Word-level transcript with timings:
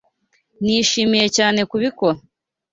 Nishimiye 0.63 1.27
cyane 1.37 1.59
kubikora. 1.69 2.17